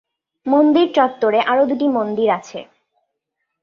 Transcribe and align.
মন্দির 0.45 0.87
চত্বরে 0.93 1.39
আরও 1.43 1.63
দুটি 1.65 1.87
মন্দির 1.89 2.27
আছে। 2.29 2.59